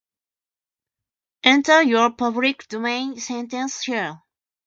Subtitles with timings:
[1.43, 4.19] Enter your public domain sentence here